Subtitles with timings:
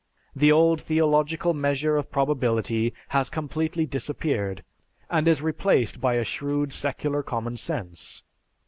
[0.35, 4.63] The old theological measure of probability has completely disappeared,
[5.11, 8.23] and is replaced by a shrewd secular common sense.